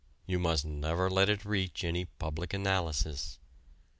[0.25, 3.37] You must never let it reach any public analysis.